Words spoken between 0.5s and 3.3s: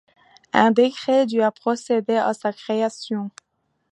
Un décret du a procédé à sa création.